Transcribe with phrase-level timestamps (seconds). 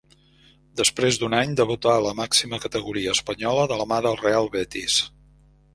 [0.79, 4.99] Després d'un any, debuta a la màxima categoria espanyola de la mà del Real Betis.